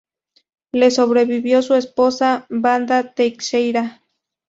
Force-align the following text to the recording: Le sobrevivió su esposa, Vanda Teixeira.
Le 0.71 0.89
sobrevivió 0.89 1.61
su 1.61 1.75
esposa, 1.75 2.47
Vanda 2.49 3.13
Teixeira. 3.13 4.01